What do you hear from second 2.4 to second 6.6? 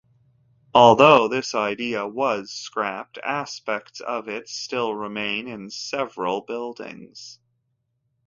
scrapped, aspects of it still remain in several